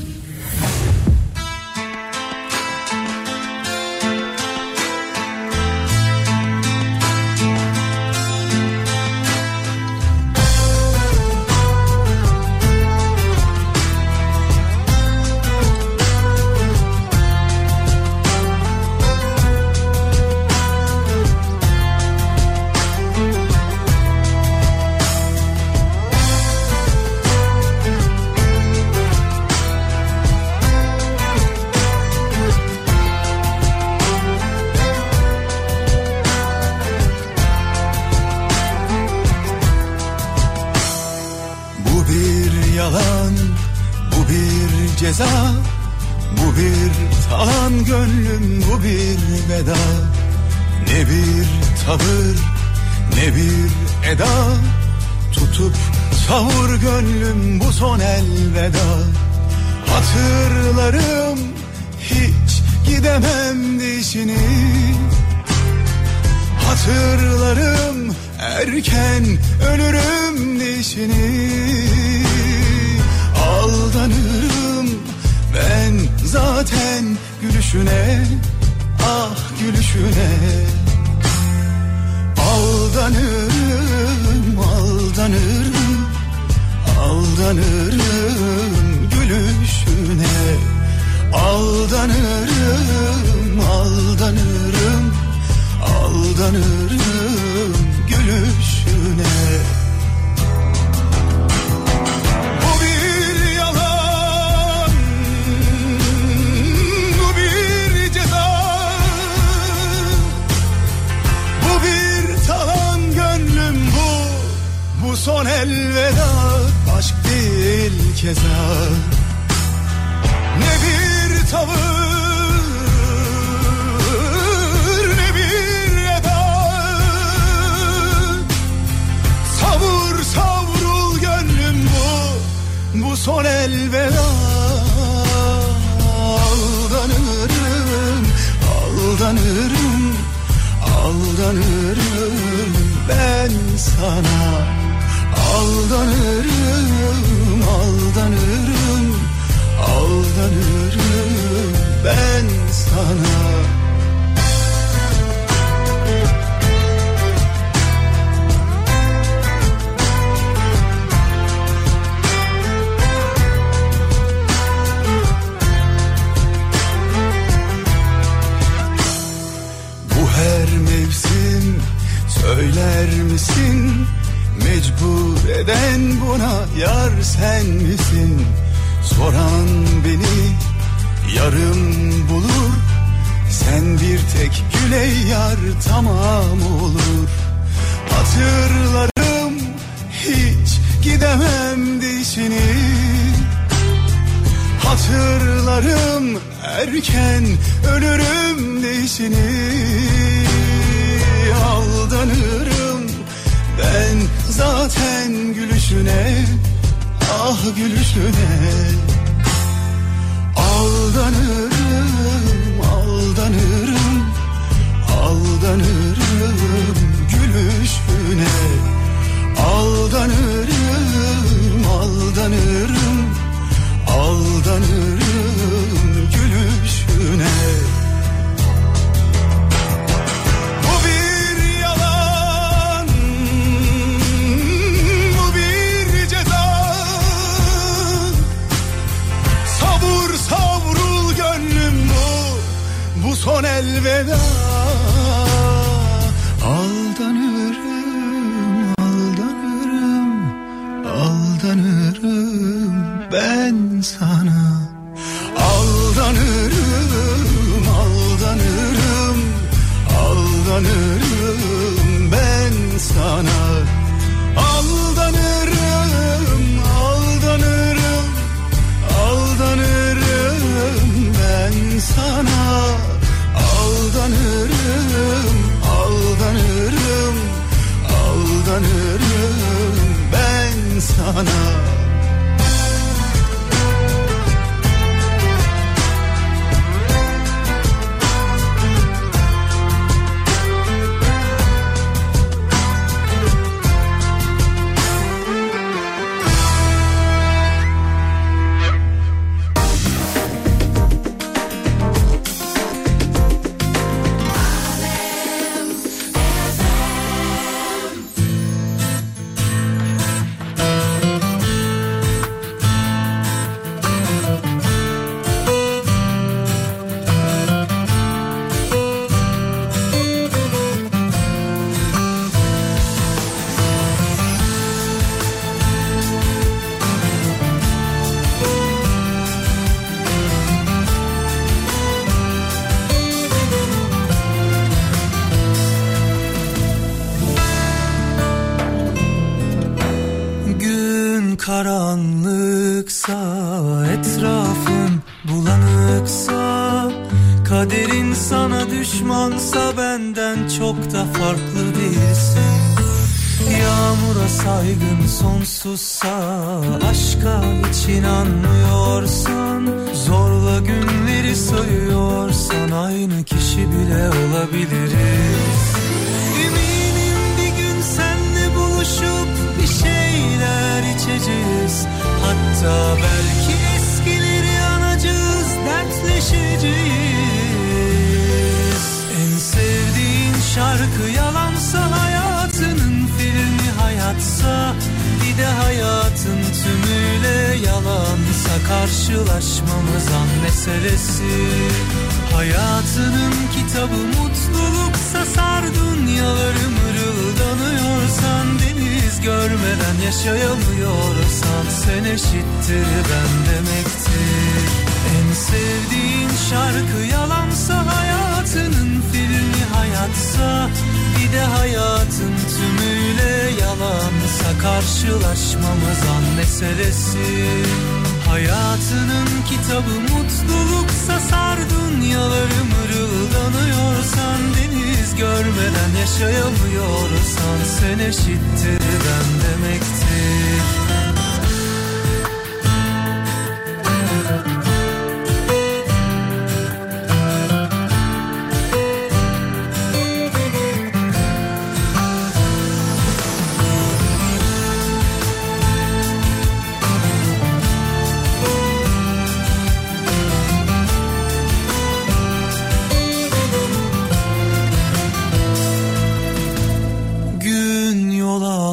[118.31, 118.60] regresar.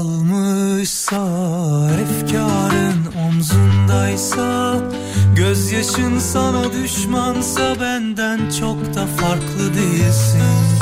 [0.09, 1.17] Yol almışsa
[2.01, 4.75] Efkarın omzundaysa
[5.37, 10.79] Gözyaşın sana düşmansa Benden çok da farklı değilsin.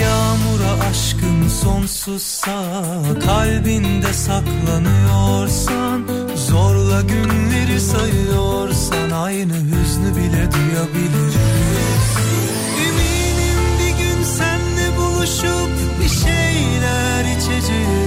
[0.00, 2.82] Yağmura aşkın sonsuzsa
[3.26, 6.06] Kalbinde saklanıyorsan
[6.36, 11.36] Zorla günleri sayıyorsan Aynı hüznü bile duyabiliriz
[12.86, 15.70] Eminim bir gün senle buluşup
[16.02, 18.05] Bir şeyler içeceğiz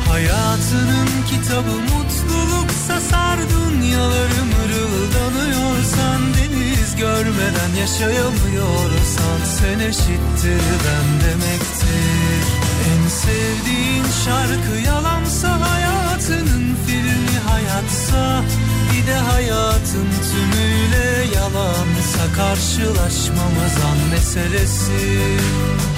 [0.09, 12.45] Hayatının kitabı mutluluksa sar dünyaları mırıldanıyorsan Deniz görmeden yaşayamıyorsan sen eşittir ben demektir.
[12.91, 18.43] En sevdiğin şarkı yalansa hayatının filmi hayatsa
[19.01, 25.18] Bir de hayatın tümüyle yalansa karşılaşmamız an meselesi.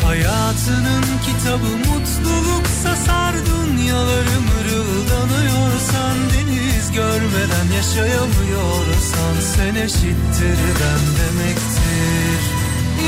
[0.05, 12.41] Hayatının kitabı mutluluksa sar dünyaları mırıldanıyorsan Deniz görmeden yaşayamıyorsan sen eşittir ben demektir.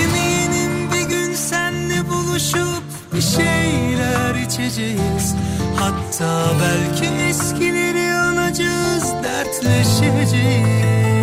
[0.02, 5.34] Eminim bir gün senle buluşup bir şeyler içeceğiz.
[5.76, 11.13] Hatta belki eskileri anacağız dertleşeceğiz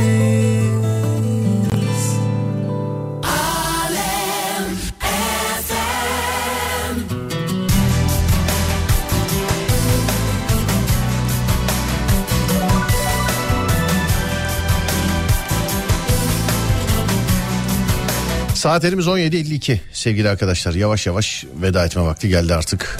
[18.61, 20.73] Saatlerimiz 17.52 sevgili arkadaşlar.
[20.73, 22.99] Yavaş yavaş veda etme vakti geldi artık.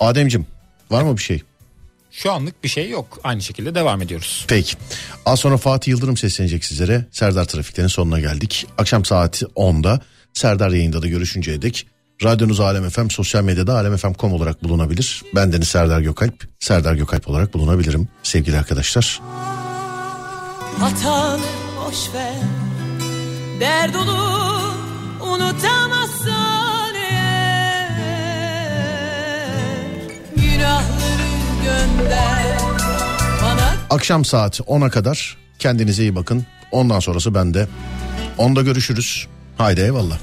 [0.00, 0.46] Ademcim
[0.90, 1.42] var mı bir şey?
[2.10, 3.18] Şu anlık bir şey yok.
[3.24, 4.44] Aynı şekilde devam ediyoruz.
[4.48, 4.76] Peki.
[5.26, 7.04] Az sonra Fatih Yıldırım seslenecek sizlere.
[7.10, 8.66] Serdar Trafik'lerin sonuna geldik.
[8.78, 10.00] Akşam saat 10'da
[10.32, 11.86] Serdar yayında da görüşünceye dek
[12.24, 15.22] radyonuz Alem FM sosyal medyada alemfm.com olarak bulunabilir.
[15.34, 16.48] Ben Deniz Serdar Gökalp.
[16.60, 19.20] Serdar Gökalp olarak bulunabilirim sevgili arkadaşlar.
[20.80, 21.40] Hatalı
[21.76, 22.34] boş ver
[23.60, 24.60] Dert dolu
[25.20, 27.88] unutamazsan eğer
[30.36, 31.28] Günahları
[31.64, 32.58] gönder
[33.42, 36.46] Bana Akşam saat 10'a kadar kendinize iyi bakın.
[36.72, 37.68] Ondan sonrası bende.
[38.38, 39.26] Onda görüşürüz.
[39.58, 40.18] Haydi eyvallah.